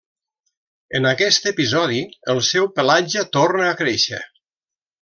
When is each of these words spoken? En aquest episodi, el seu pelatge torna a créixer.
En 0.99 1.05
aquest 1.09 1.45
episodi, 1.51 2.01
el 2.35 2.41
seu 2.49 2.67
pelatge 2.81 3.25
torna 3.39 3.69
a 3.71 3.77
créixer. 3.83 4.25